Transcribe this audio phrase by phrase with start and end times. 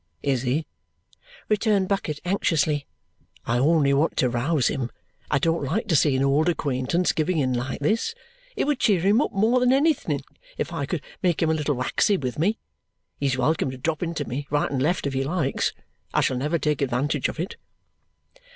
[0.23, 0.65] "Is he?"
[1.47, 2.87] returned Bucket anxiously.
[3.45, 4.89] "I only want to rouse him.
[5.29, 8.15] I don't like to see an old acquaintance giving in like this.
[8.55, 10.21] It would cheer him up more than anything
[10.57, 12.57] if I could make him a little waxy with me.
[13.19, 15.71] He's welcome to drop into me, right and left, if he likes.
[16.15, 17.57] I shall never take advantage of it."